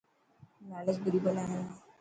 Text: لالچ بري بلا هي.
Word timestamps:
لالچ 0.69 0.97
بري 1.03 1.19
بلا 1.25 1.43
هي. 1.51 1.61